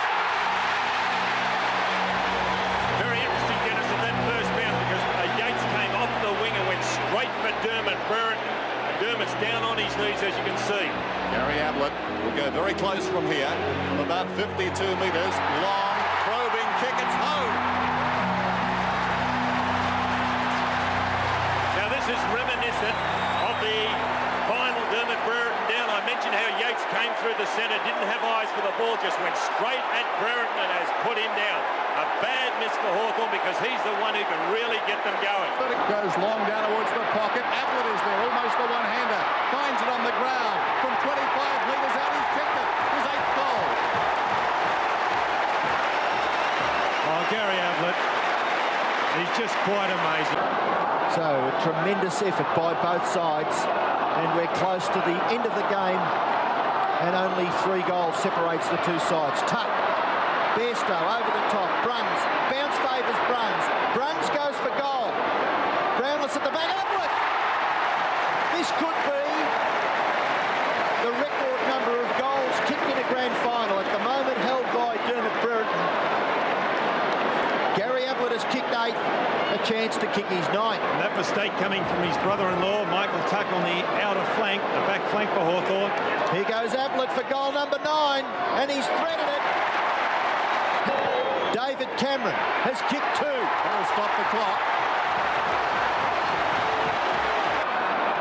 Very 3.02 3.20
interesting, 3.20 3.60
Dennis, 3.66 3.90
at 3.90 4.02
that 4.06 4.18
first 4.30 4.50
bounce 4.54 4.78
because 4.86 5.04
uh, 5.18 5.40
Yates 5.40 5.66
came 5.74 5.94
off 5.98 6.12
the 6.22 6.34
wing 6.44 6.54
and 6.54 6.66
went 6.70 6.84
straight 6.84 7.34
for 7.42 7.52
Dermott 7.66 8.00
Brereton. 8.06 8.52
Dermott's 9.02 9.34
down 9.42 9.64
on 9.64 9.78
his 9.82 9.90
knees, 9.98 10.22
as 10.22 10.36
you 10.38 10.46
can 10.46 10.58
see. 10.70 10.86
Gary 11.34 11.58
Ablett 11.58 11.92
will 12.24 12.36
go 12.38 12.52
very 12.52 12.76
close 12.76 13.08
from 13.10 13.26
here, 13.26 13.50
from 13.90 14.06
about 14.06 14.30
52 14.38 14.70
metres. 15.02 15.36
Long, 15.66 15.93
this 22.03 22.19
is 22.19 22.36
reminiscent 22.36 22.98
of 23.48 23.55
the 23.63 23.79
final 24.43 24.83
Dermott 24.91 25.24
Brereton 25.24 25.63
down. 25.72 25.88
I 25.88 26.03
mentioned 26.03 26.36
how 26.36 26.51
Yates 26.60 26.83
came 26.91 27.07
through 27.24 27.31
the 27.39 27.48
centre, 27.55 27.79
didn't 27.88 28.03
have 28.12 28.19
eyes 28.27 28.51
for 28.51 28.60
the 28.60 28.75
ball, 28.75 29.00
just 29.00 29.15
went 29.24 29.31
straight 29.39 29.79
at 29.95 30.03
Brereton 30.19 30.51
and 30.51 30.72
has 30.83 30.91
put 31.07 31.15
him 31.15 31.31
down. 31.31 31.63
A 32.03 32.05
bad 32.19 32.51
miss 32.60 32.75
for 32.83 32.91
Hawthorn 32.91 33.31
because 33.31 33.55
he's 33.63 33.79
the 33.88 33.95
one 34.03 34.19
who 34.19 34.24
can 34.27 34.41
really 34.51 34.83
get 34.83 35.00
them 35.07 35.15
going. 35.24 35.48
But 35.55 35.72
it 35.72 35.79
goes 35.88 36.12
long 36.19 36.43
down 36.43 36.67
towards 36.67 36.91
the 36.91 37.07
pocket. 37.15 37.48
Ablett 37.48 37.88
is 37.88 38.01
there, 38.03 38.19
almost 38.19 38.55
the 38.60 38.67
one-hander. 38.67 39.24
Finds 39.55 39.79
it 39.79 39.88
on 39.88 40.03
the 40.03 40.15
ground 40.19 40.60
from 40.83 40.91
25 41.07 41.15
metres 41.72 41.95
out. 42.03 42.12
He's 42.19 42.29
kicked 42.36 42.57
it. 42.60 42.67
His 43.00 43.05
eighth 43.15 43.31
goal. 43.39 43.63
Oh, 47.15 47.22
Gary 47.31 47.60
Ablett, 47.63 48.23
he's 49.20 49.34
just 49.38 49.55
quite 49.67 49.91
amazing. 49.91 50.41
So 51.13 51.22
a 51.22 51.53
tremendous 51.62 52.22
effort 52.22 52.50
by 52.58 52.74
both 52.82 53.05
sides, 53.05 53.53
and 54.17 54.25
we're 54.34 54.50
close 54.58 54.88
to 54.89 55.00
the 55.05 55.17
end 55.29 55.46
of 55.46 55.53
the 55.53 55.67
game, 55.70 56.01
and 57.05 57.13
only 57.13 57.50
three 57.62 57.84
goals 57.86 58.17
separates 58.17 58.70
the 58.70 58.82
two 58.82 58.98
sides. 59.05 59.41
Tuck, 59.46 59.70
Bairstow 60.58 61.01
over 61.01 61.32
the 61.34 61.46
top, 61.53 61.70
Bruns, 61.86 62.22
bounce 62.50 62.77
favours 62.82 63.20
Bruns, 63.29 63.65
Bruns 63.93 64.27
goes 64.34 64.58
for 64.62 64.74
goal. 64.77 65.12
Brownless 66.00 66.34
at 66.34 66.43
the 66.46 66.53
back, 66.53 66.70
Ablett. 66.74 67.13
This 68.58 68.70
could 68.82 68.98
be 69.05 69.24
the 71.03 71.12
record 71.20 71.60
number 71.67 72.00
of 72.00 72.08
goals 72.15 72.55
kicked 72.63 72.88
in 72.88 72.96
a 72.96 73.08
grand 73.12 73.36
final 73.43 73.75
at 73.75 73.89
the 73.91 74.00
moment 74.08 74.38
held 74.39 74.63
by 74.72 74.96
Dermott 75.03 75.36
Brereton. 75.43 75.84
Gary 77.75 78.05
Ablett 78.05 78.23
has 78.34 78.44
kicked 78.50 78.74
eight, 78.82 78.98
a 79.54 79.60
chance 79.62 79.94
to 80.02 80.10
kick 80.18 80.25
his 80.25 80.48
ninth. 80.50 80.82
And 80.82 81.00
that 81.06 81.13
mistake 81.13 81.54
coming 81.62 81.86
from 81.86 82.02
his 82.02 82.18
brother-in-law, 82.25 82.90
Michael 82.90 83.22
Tuck, 83.30 83.46
on 83.54 83.62
the 83.62 83.80
outer 84.02 84.25
flank, 84.34 84.58
the 84.74 84.84
back 84.90 85.06
flank 85.13 85.30
for 85.38 85.46
Hawthorn. 85.46 85.94
Here 86.34 86.50
goes 86.50 86.74
Ablett 86.74 87.13
for 87.13 87.22
goal 87.30 87.54
number 87.54 87.78
nine, 87.86 88.25
and 88.58 88.74
he's 88.74 88.90
threaded 88.98 89.30
it. 89.30 89.44
David 91.54 91.90
Cameron 92.02 92.34
has 92.66 92.82
kicked 92.90 93.13
two. 93.22 93.30
That'll 93.30 93.90
stop 93.94 94.10
the 94.18 94.25
clock. 94.34 94.60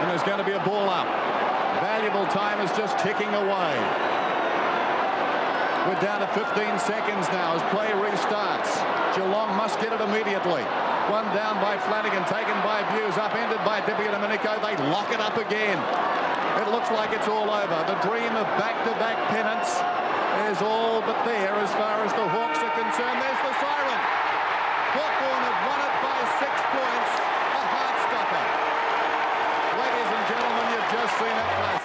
And 0.05 0.13
there's 0.13 0.27
going 0.29 0.39
to 0.39 0.45
be 0.45 0.53
a 0.53 0.63
ball 0.69 0.93
up. 0.93 1.09
Valuable 1.81 2.29
time 2.29 2.61
is 2.61 2.69
just 2.77 3.01
ticking 3.01 3.33
away. 3.33 3.73
We're 5.89 5.99
down 6.05 6.21
to 6.21 6.29
15 6.37 6.79
seconds 6.79 7.27
now 7.33 7.57
as 7.57 7.63
play 7.73 7.89
restarts. 7.97 9.02
Geelong 9.13 9.53
must 9.61 9.77
get 9.77 9.93
it 9.93 10.01
immediately. 10.01 10.65
One 11.13 11.29
down 11.37 11.61
by 11.61 11.77
Flanagan, 11.77 12.25
taken 12.33 12.57
by 12.65 12.81
Buse, 12.97 13.19
upended 13.21 13.61
by 13.61 13.85
DiPierdomenico. 13.85 14.57
They 14.65 14.73
lock 14.89 15.13
it 15.13 15.21
up 15.21 15.37
again. 15.37 15.77
It 16.65 16.73
looks 16.73 16.89
like 16.91 17.13
it's 17.13 17.29
all 17.29 17.51
over. 17.51 17.79
The 17.85 18.01
dream 18.01 18.33
of 18.33 18.49
back-to-back 18.57 19.19
pennants 19.29 19.77
is 20.49 20.65
all 20.65 21.05
but 21.05 21.21
there 21.29 21.53
as 21.61 21.69
far 21.77 22.01
as 22.09 22.13
the 22.17 22.25
Hawks 22.25 22.65
are 22.65 22.73
concerned. 22.73 23.21
There's 23.21 23.43
the 23.45 23.53
siren. 23.61 24.01
Hawthorn 24.97 25.43
have 25.45 25.61
won 25.69 25.81
it 25.85 25.95
by 26.01 26.19
six 26.41 26.55
points. 26.73 27.13
A 27.53 27.63
heart 27.69 27.97
stopper. 28.09 28.45
Ladies 29.77 30.09
and 30.09 30.25
gentlemen, 30.25 30.65
you've 30.73 30.89
just 30.89 31.13
seen 31.21 31.37
classic. 31.61 31.82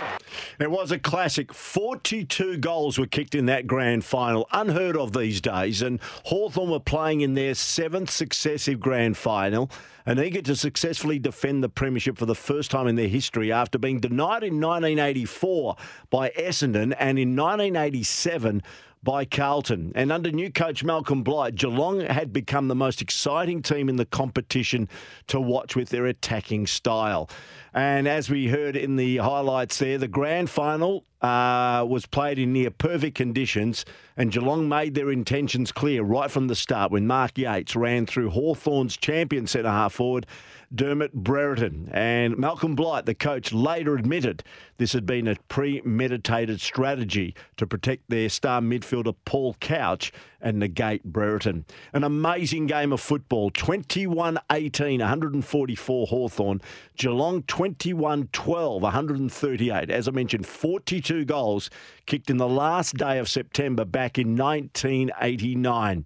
It 0.60 0.72
was 0.72 0.92
a 0.92 0.98
classic. 0.98 1.54
42 1.54 2.58
goals 2.58 2.98
were 2.98 3.06
kicked 3.06 3.36
in 3.36 3.46
that 3.46 3.68
grand 3.68 4.04
final. 4.04 4.48
Unheard 4.52 4.98
of 4.98 5.14
these 5.14 5.40
days. 5.40 5.84
And 5.84 6.00
Hawthorn 6.26 6.72
were 6.72 6.80
playing 6.80 7.22
in 7.22 7.36
their 7.36 7.54
seventh 7.54 8.10
successive 8.10 8.80
grand 8.80 9.18
final 9.18 9.70
and 10.08 10.20
eager 10.20 10.42
to 10.42 10.56
successfully 10.56 11.20
defend 11.20 11.64
the 11.64 11.70
Premiership 11.70 12.18
for 12.18 12.26
the 12.26 12.34
first 12.34 12.72
time 12.72 12.88
in 12.88 12.96
their 12.96 13.08
history 13.08 13.52
after 13.52 13.78
being 13.78 14.00
denied 14.00 14.44
in 14.44 14.60
1984 14.60 15.76
by 16.10 16.30
Essendon 16.30 16.96
and 16.98 17.20
in 17.20 17.36
1987 17.36 18.64
by 19.08 19.24
Carlton. 19.24 19.94
And 19.96 20.12
under 20.12 20.34
new 20.34 20.52
coach 20.52 20.84
Malcolm 20.84 21.24
Blight, 21.24 21.56
Geelong 21.56 22.02
had 22.02 22.34
become 22.34 22.68
the 22.68 22.76
most 22.76 23.02
exciting 23.02 23.62
team 23.62 23.88
in 23.88 23.96
the 23.96 24.04
competition 24.04 24.90
to 25.28 25.40
watch 25.40 25.78
with 25.78 25.88
their 25.88 26.08
attacking 26.08 26.68
style. 26.68 27.30
And 27.74 28.06
as 28.06 28.30
we 28.30 28.50
heard 28.50 28.76
in 28.76 28.98
the 28.98 29.16
highlights 29.16 29.80
there, 29.80 29.98
the 29.98 30.10
grand 30.10 30.50
final 30.50 31.06
uh, 31.22 31.86
was 31.88 32.06
played 32.06 32.38
in 32.38 32.54
near 32.54 32.70
perfect 32.70 33.16
conditions, 33.16 33.86
and 34.16 34.32
Geelong 34.32 34.70
made 34.70 34.96
their 34.96 35.12
intentions 35.12 35.72
clear 35.72 36.04
right 36.04 36.30
from 36.30 36.48
the 36.48 36.56
start 36.56 36.92
when 36.92 37.08
Mark 37.08 37.38
Yates 37.38 37.76
ran 37.76 38.06
through 38.06 38.30
Hawthorn's 38.30 38.98
champion 38.98 39.48
centre 39.48 39.70
half 39.70 39.94
forward 39.94 40.26
Dermott 40.74 41.14
Brereton. 41.14 41.90
And 41.94 42.38
Malcolm 42.38 42.76
Blight, 42.76 43.06
the 43.06 43.16
coach, 43.16 43.54
later 43.54 43.96
admitted 43.96 44.44
this 44.78 44.94
had 44.94 45.06
been 45.06 45.28
a 45.28 45.36
premeditated 45.48 46.62
strategy 46.62 47.36
to 47.56 47.66
protect 47.66 48.10
their 48.10 48.30
star 48.30 48.62
midfielder 48.62 49.16
Paul 49.26 49.56
Couch 49.60 50.12
and 50.42 50.60
negate 50.60 51.04
Brereton. 51.04 51.66
An 51.94 52.04
amazing 52.04 52.68
game 52.68 52.94
of 52.94 53.02
football 53.02 53.50
21 53.50 54.38
18, 54.52 55.00
144 55.00 56.08
Hawthorn. 56.08 56.62
Geelong 56.96 57.44
21 57.44 58.30
12, 58.32 58.82
138. 58.82 59.90
As 59.90 60.08
I 60.08 60.12
mentioned, 60.12 60.46
42 60.46 61.07
goals 61.26 61.70
kicked 62.06 62.30
in 62.30 62.38
the 62.38 62.48
last 62.48 62.96
day 62.96 63.20
of 63.20 63.30
September 63.30 63.86
back 63.86 64.18
in 64.18 64.36
1989. 64.36 66.06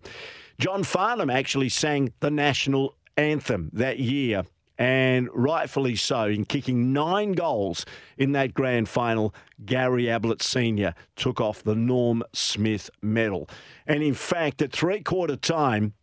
John 0.60 0.84
Farnham 0.84 1.30
actually 1.30 1.70
sang 1.70 2.14
the 2.20 2.32
national 2.32 2.96
anthem 3.18 3.70
that 3.74 4.00
year, 4.00 4.44
and 4.78 5.30
rightfully 5.34 5.96
so, 5.96 6.26
in 6.26 6.46
kicking 6.46 6.94
nine 6.94 7.34
goals 7.34 7.86
in 8.18 8.32
that 8.34 8.54
grand 8.54 8.90
final. 8.90 9.34
Gary 9.66 10.10
Ablett 10.10 10.42
Sr. 10.42 10.94
took 11.16 11.40
off 11.40 11.64
the 11.64 11.76
Norm 11.76 12.24
Smith 12.34 12.90
medal. 13.02 13.50
And 13.86 14.04
in 14.04 14.14
fact, 14.14 14.62
at 14.62 14.72
three 14.72 15.02
quarter 15.02 15.36
time, 15.36 15.94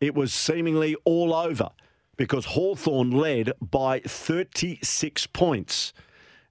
it 0.00 0.14
was 0.14 0.32
seemingly 0.32 0.96
all 1.04 1.34
over 1.34 1.70
because 2.16 2.46
Hawthorn 2.46 3.10
led 3.10 3.52
by 3.60 4.00
36 4.00 5.26
points 5.28 5.92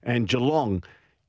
and 0.02 0.28
Geelong 0.28 0.82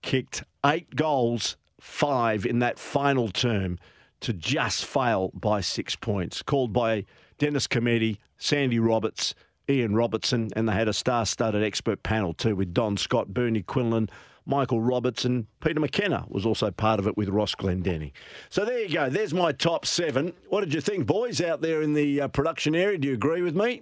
kicked 0.08 0.42
eight 0.66 0.96
goals, 0.96 1.58
five 1.82 2.46
in 2.46 2.60
that 2.60 2.80
final 2.80 3.28
term 3.28 3.78
to 4.22 4.32
just 4.32 4.86
fail 4.86 5.32
by 5.34 5.60
six 5.60 5.98
points. 5.98 6.42
Called 6.42 6.72
by 6.72 7.04
Dennis 7.40 7.68
Cometti, 7.68 8.18
Sandy 8.38 8.80
Roberts, 8.80 9.36
Ian 9.70 9.96
Robertson, 9.96 10.50
and 10.56 10.70
they 10.70 10.72
had 10.72 10.88
a 10.88 10.94
star 10.94 11.26
studded 11.26 11.62
expert 11.62 12.04
panel 12.04 12.34
too 12.34 12.56
with 12.56 12.74
Don 12.74 12.96
Scott, 12.96 13.34
Bernie 13.34 13.64
Quinlan, 13.64 14.10
Michael 14.46 14.80
Robertson, 14.80 15.46
Peter 15.60 15.82
McKenna 15.82 16.24
was 16.30 16.46
also 16.46 16.72
part 16.72 17.02
of 17.02 17.08
it 17.08 17.18
with 17.18 17.28
Ross 17.28 17.54
Glendenny. 17.54 18.14
So 18.50 18.64
there 18.64 18.80
you 18.80 18.94
go. 18.94 19.10
There's 19.10 19.34
my 19.34 19.52
top 19.52 19.86
seven. 19.86 20.32
What 20.48 20.62
did 20.62 20.74
you 20.74 20.80
think, 20.80 21.06
boys, 21.06 21.42
out 21.42 21.60
there 21.60 21.82
in 21.82 21.92
the 21.92 22.22
uh, 22.22 22.28
production 22.30 22.76
area? 22.76 22.98
Do 22.98 23.10
you 23.10 23.14
agree 23.14 23.42
with 23.42 23.58
me? 23.58 23.82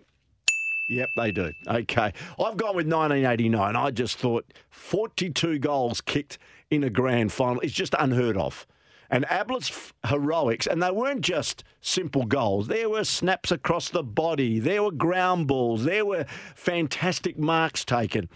Yep, 0.88 1.12
they 1.16 1.32
do. 1.32 1.52
Okay. 1.68 2.14
I've 2.40 2.58
gone 2.58 2.76
with 2.76 2.88
1989. 2.88 3.76
I 3.76 3.92
just 3.92 4.18
thought 4.18 4.46
42 4.70 5.60
goals 5.60 6.02
kicked 6.02 6.38
in 6.70 6.84
a 6.84 6.90
grand 6.90 7.32
final 7.32 7.60
is 7.62 7.74
just 7.74 7.96
unheard 7.98 8.38
of. 8.38 8.68
And 9.10 9.26
Ablett's 9.26 9.94
heroics, 10.08 10.66
and 10.66 10.82
they 10.82 10.90
weren't 10.90 11.22
just 11.22 11.64
simple 11.80 12.26
goals. 12.26 12.68
There 12.68 12.90
were 12.90 13.04
snaps 13.04 13.52
across 13.52 13.90
the 13.90 14.04
body. 14.04 14.60
There 14.60 14.82
were 14.82 14.92
ground 14.92 15.48
balls. 15.48 15.84
There 15.84 16.06
were 16.06 16.26
fantastic 16.56 17.38
marks 17.38 17.86
taken. 17.86 18.30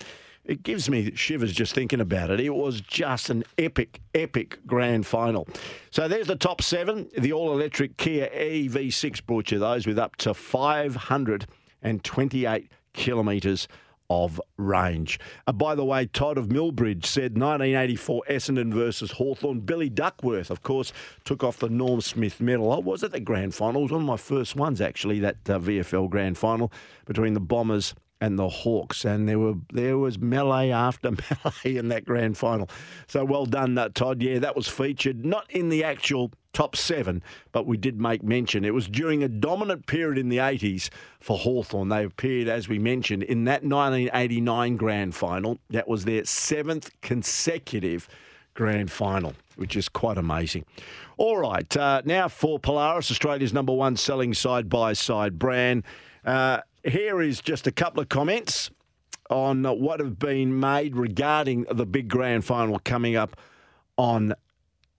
It 0.45 0.63
gives 0.63 0.89
me 0.89 1.13
shivers 1.15 1.53
just 1.53 1.73
thinking 1.73 2.01
about 2.01 2.31
it. 2.31 2.39
It 2.39 2.49
was 2.49 2.81
just 2.81 3.29
an 3.29 3.43
epic, 3.57 3.99
epic 4.15 4.59
grand 4.65 5.05
final. 5.05 5.47
So 5.91 6.07
there's 6.07 6.27
the 6.27 6.35
top 6.35 6.61
seven. 6.61 7.09
The 7.17 7.33
all 7.33 7.51
electric 7.51 7.97
Kia 7.97 8.29
EV6 8.29 9.25
brought 9.25 9.51
you 9.51 9.59
those 9.59 9.85
with 9.85 9.99
up 9.99 10.15
to 10.17 10.33
528 11.81 12.69
kilometres 12.93 13.67
of 14.09 14.41
range. 14.57 15.19
Uh, 15.45 15.51
by 15.51 15.75
the 15.75 15.85
way, 15.85 16.07
Todd 16.07 16.37
of 16.37 16.47
Millbridge 16.47 17.05
said 17.05 17.37
1984 17.37 18.23
Essendon 18.29 18.73
versus 18.73 19.11
Hawthorn. 19.11 19.59
Billy 19.59 19.89
Duckworth, 19.89 20.49
of 20.49 20.63
course, 20.63 20.91
took 21.25 21.43
off 21.43 21.59
the 21.59 21.69
Norm 21.69 22.01
Smith 22.01 22.41
medal. 22.41 22.71
I 22.71 22.79
was 22.79 23.03
at 23.03 23.11
the 23.11 23.19
grand 23.19 23.53
final. 23.53 23.81
It 23.81 23.83
was 23.83 23.91
one 23.91 24.01
of 24.01 24.07
my 24.07 24.17
first 24.17 24.55
ones, 24.55 24.81
actually, 24.81 25.19
that 25.19 25.37
uh, 25.47 25.59
VFL 25.59 26.09
grand 26.09 26.37
final 26.37 26.71
between 27.05 27.33
the 27.33 27.39
Bombers 27.39 27.93
and 28.21 28.37
the 28.37 28.49
Hawks, 28.49 29.05
and 29.05 29.27
there 29.27 29.39
were 29.39 29.55
there 29.71 29.97
was 29.97 30.19
melee 30.19 30.71
after 30.71 31.11
melee 31.45 31.77
in 31.77 31.89
that 31.89 32.05
grand 32.05 32.37
final. 32.37 32.69
So 33.07 33.23
well 33.23 33.45
done, 33.45 33.77
uh, 33.77 33.89
Todd. 33.89 34.21
Yeah, 34.21 34.39
that 34.39 34.55
was 34.55 34.67
featured 34.67 35.25
not 35.25 35.49
in 35.49 35.69
the 35.69 35.83
actual 35.83 36.31
top 36.53 36.75
seven, 36.75 37.23
but 37.51 37.65
we 37.65 37.77
did 37.77 38.01
make 38.01 38.23
mention. 38.23 38.65
It 38.65 38.73
was 38.73 38.87
during 38.87 39.23
a 39.23 39.29
dominant 39.29 39.85
period 39.85 40.17
in 40.17 40.29
the 40.29 40.37
80s 40.37 40.89
for 41.19 41.37
Hawthorn. 41.37 41.89
They 41.89 42.03
appeared, 42.03 42.47
as 42.47 42.67
we 42.67 42.79
mentioned, 42.79 43.23
in 43.23 43.43
that 43.45 43.63
1989 43.63 44.75
grand 44.77 45.15
final. 45.15 45.59
That 45.69 45.87
was 45.87 46.05
their 46.05 46.25
seventh 46.25 46.89
consecutive 47.01 48.09
grand 48.55 48.91
final, 48.91 49.33
which 49.55 49.75
is 49.75 49.87
quite 49.87 50.17
amazing. 50.17 50.65
All 51.17 51.37
right, 51.37 51.77
uh, 51.77 52.01
now 52.03 52.27
for 52.27 52.59
Polaris, 52.59 53.11
Australia's 53.11 53.53
number 53.53 53.73
one 53.73 53.95
selling 53.95 54.33
side 54.33 54.69
by 54.69 54.93
side 54.93 55.39
brand. 55.39 55.83
Uh, 56.25 56.59
here 56.83 57.21
is 57.21 57.41
just 57.41 57.67
a 57.67 57.71
couple 57.71 58.01
of 58.01 58.09
comments 58.09 58.69
on 59.29 59.63
what 59.63 59.99
have 59.99 60.17
been 60.17 60.59
made 60.59 60.95
regarding 60.95 61.65
the 61.71 61.85
big 61.85 62.07
grand 62.07 62.43
final 62.45 62.79
coming 62.79 63.15
up 63.15 63.39
on 63.97 64.33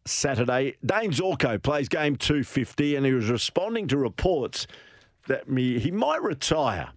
Saturday. 0.05 0.77
Dayne 0.85 1.11
Zorko 1.11 1.61
plays 1.63 1.89
game 1.89 2.17
250 2.17 2.97
and 2.97 3.05
he 3.05 3.13
was 3.13 3.29
responding 3.29 3.89
to 3.89 3.97
reports 3.97 4.67
that 5.27 5.45
he 5.49 5.91
might 5.91 6.23
retire 6.23 6.91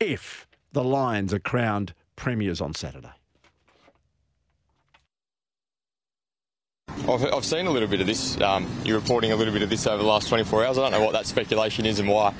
if 0.00 0.46
the 0.72 0.84
Lions 0.84 1.32
are 1.32 1.38
crowned 1.38 1.94
premiers 2.16 2.60
on 2.60 2.74
Saturday. 2.74 3.12
I've, 7.08 7.24
I've 7.32 7.44
seen 7.44 7.66
a 7.66 7.70
little 7.70 7.88
bit 7.88 8.00
of 8.00 8.06
this. 8.06 8.40
Um, 8.40 8.66
you're 8.84 8.98
reporting 8.98 9.32
a 9.32 9.36
little 9.36 9.52
bit 9.52 9.62
of 9.62 9.70
this 9.70 9.86
over 9.86 10.02
the 10.02 10.08
last 10.08 10.28
24 10.28 10.64
hours. 10.64 10.78
I 10.78 10.82
don't 10.82 10.92
know 10.92 11.04
what 11.04 11.12
that 11.12 11.26
speculation 11.26 11.84
is 11.84 11.98
and 11.98 12.08
why. 12.08 12.34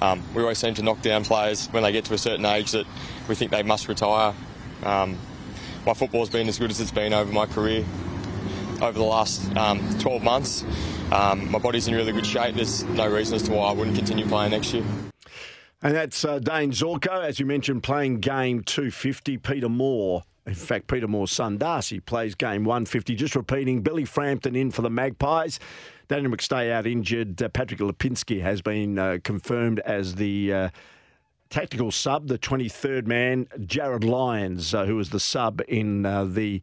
Um, 0.00 0.22
we 0.34 0.42
always 0.42 0.58
seem 0.58 0.74
to 0.74 0.82
knock 0.82 1.02
down 1.02 1.24
players 1.24 1.66
when 1.68 1.82
they 1.82 1.92
get 1.92 2.04
to 2.06 2.14
a 2.14 2.18
certain 2.18 2.46
age 2.46 2.72
that 2.72 2.86
we 3.28 3.34
think 3.34 3.50
they 3.50 3.62
must 3.62 3.88
retire. 3.88 4.34
Um, 4.82 5.18
my 5.86 5.94
football's 5.94 6.30
been 6.30 6.48
as 6.48 6.58
good 6.58 6.70
as 6.70 6.80
it's 6.80 6.90
been 6.90 7.12
over 7.12 7.30
my 7.32 7.46
career 7.46 7.84
over 8.82 8.98
the 8.98 9.04
last 9.04 9.54
um, 9.56 9.80
12 9.98 10.22
months. 10.22 10.64
Um, 11.12 11.50
my 11.50 11.58
body's 11.58 11.88
in 11.88 11.94
really 11.94 12.12
good 12.12 12.26
shape. 12.26 12.54
There's 12.54 12.84
no 12.84 13.06
reason 13.06 13.36
as 13.36 13.42
to 13.44 13.52
why 13.52 13.68
I 13.68 13.72
wouldn't 13.72 13.96
continue 13.96 14.26
playing 14.26 14.52
next 14.52 14.72
year. 14.72 14.84
And 15.82 15.94
that's 15.94 16.24
uh, 16.24 16.38
Dayne 16.38 16.72
Zorko, 16.72 17.24
as 17.24 17.40
you 17.40 17.46
mentioned, 17.46 17.82
playing 17.82 18.20
game 18.20 18.62
250. 18.62 19.38
Peter 19.38 19.68
Moore, 19.68 20.24
in 20.46 20.54
fact, 20.54 20.86
Peter 20.86 21.06
Moore's 21.06 21.30
son 21.30 21.58
Darcy 21.58 22.00
plays 22.00 22.34
game 22.34 22.64
150. 22.64 23.14
Just 23.14 23.36
repeating, 23.36 23.82
Billy 23.82 24.04
Frampton 24.04 24.56
in 24.56 24.70
for 24.70 24.82
the 24.82 24.90
Magpies. 24.90 25.60
Daniel 26.08 26.32
McStay 26.32 26.72
out 26.72 26.86
injured. 26.86 27.40
Uh, 27.40 27.48
Patrick 27.48 27.80
Lipinski 27.80 28.40
has 28.40 28.62
been 28.62 28.98
uh, 28.98 29.18
confirmed 29.22 29.80
as 29.80 30.16
the 30.16 30.52
uh, 30.52 30.68
tactical 31.50 31.90
sub, 31.90 32.26
the 32.26 32.38
23rd 32.38 33.06
man. 33.06 33.46
Jarryd 33.58 34.04
Lyons, 34.04 34.74
uh, 34.74 34.86
who 34.86 34.96
was 34.96 35.10
the 35.10 35.20
sub 35.20 35.60
in 35.68 36.06
uh, 36.06 36.24
the 36.24 36.62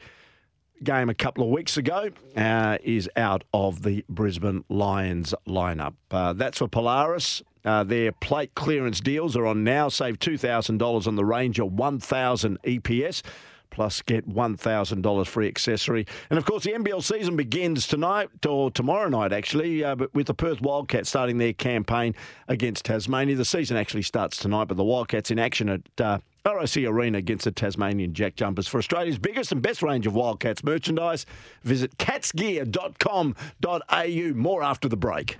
game 0.83 1.09
a 1.09 1.13
couple 1.13 1.43
of 1.43 1.49
weeks 1.49 1.77
ago, 1.77 2.09
uh, 2.35 2.77
is 2.83 3.09
out 3.15 3.43
of 3.53 3.83
the 3.83 4.03
Brisbane 4.09 4.65
Lions 4.69 5.33
lineup. 5.47 5.93
that's 6.09 6.57
for 6.57 6.67
Polaris. 6.67 7.41
their 7.63 8.11
plate 8.11 8.53
clearance 8.55 8.99
deals 8.99 9.37
are 9.37 9.45
on 9.45 9.63
now. 9.63 9.87
Save 9.87 10.19
$2,000 10.19 11.07
on 11.07 11.15
the 11.15 11.25
Ranger 11.25 11.65
1000 11.65 12.61
EPS 12.63 13.21
plus 13.69 14.01
get 14.01 14.27
$1,000 14.27 15.27
free 15.27 15.47
accessory. 15.47 16.05
And 16.29 16.37
of 16.37 16.45
course, 16.45 16.63
the 16.63 16.71
NBL 16.71 17.03
season 17.03 17.35
begins 17.35 17.87
tonight 17.87 18.29
or 18.45 18.71
tomorrow 18.71 19.09
night, 19.09 19.33
actually, 19.33 19.83
uh, 19.83 19.95
but 19.95 20.13
with 20.13 20.27
the 20.27 20.33
Perth 20.33 20.61
Wildcats 20.61 21.09
starting 21.09 21.37
their 21.37 21.53
campaign 21.53 22.15
against 22.47 22.85
Tasmania. 22.85 23.35
The 23.35 23.45
season 23.45 23.77
actually 23.77 24.03
starts 24.03 24.37
tonight, 24.37 24.65
but 24.65 24.77
the 24.77 24.83
Wildcats 24.83 25.31
in 25.31 25.39
action 25.39 25.69
at. 25.69 25.81
Uh, 25.99 26.19
RAC 26.45 26.77
Arena 26.77 27.17
against 27.17 27.43
the 27.43 27.51
Tasmanian 27.51 28.13
Jack 28.13 28.37
Jumpers. 28.37 28.69
For 28.69 28.77
Australia's 28.77 29.19
biggest 29.19 29.51
and 29.51 29.61
best 29.61 29.81
range 29.81 30.07
of 30.07 30.15
Wildcats 30.15 30.63
merchandise, 30.63 31.25
visit 31.63 31.97
catsgear.com.au. 31.97 34.33
More 34.33 34.63
after 34.63 34.87
the 34.87 34.95
break. 34.95 35.35